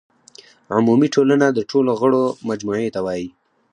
عمومي 0.75 1.07
ټولنه 1.15 1.47
د 1.51 1.59
ټولو 1.71 1.91
غړو 1.99 2.23
مجموعې 2.49 2.89
ته 2.95 2.99
وایي. 3.05 3.27